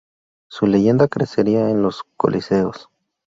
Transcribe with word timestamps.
Su 0.49 0.65
leyenda 0.65 1.07
crecería 1.07 1.69
en 1.69 1.83
los 1.83 2.01
coliseos. 2.17 2.89